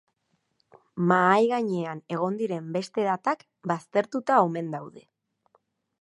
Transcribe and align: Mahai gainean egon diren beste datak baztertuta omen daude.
Mahai 1.11 1.43
gainean 1.51 2.01
egon 2.17 2.39
diren 2.41 2.73
beste 2.77 3.07
datak 3.11 3.45
baztertuta 3.73 4.43
omen 4.47 4.77
daude. 4.79 5.07